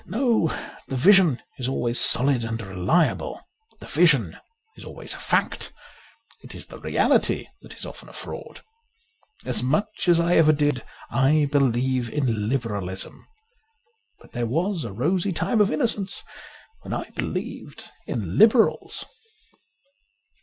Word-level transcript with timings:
No; 0.07 0.47
the 0.87 0.95
vision 0.95 1.43
is 1.59 1.67
always 1.69 1.99
solid 1.99 2.43
and 2.43 2.59
reliable. 2.59 3.39
The 3.79 3.85
vision 3.85 4.35
is 4.75 4.83
always 4.83 5.13
a 5.13 5.19
fact. 5.19 5.71
It 6.41 6.55
is 6.55 6.65
the 6.65 6.79
reality 6.79 7.45
that 7.61 7.75
is 7.75 7.85
often 7.85 8.09
a 8.09 8.13
fraud. 8.13 8.61
As 9.45 9.61
much 9.61 10.07
as 10.09 10.19
I 10.19 10.37
ever 10.37 10.53
did, 10.53 10.83
I 11.11 11.47
believe 11.51 12.09
in 12.09 12.49
Liberalism. 12.49 13.27
But 14.19 14.31
there 14.31 14.47
was 14.47 14.85
a 14.85 14.91
rosy 14.91 15.33
time 15.33 15.61
of 15.61 15.71
innocence 15.71 16.23
when 16.81 16.93
I 16.95 17.11
believed 17.11 17.91
in 18.07 18.39
Liberals. 18.39 19.05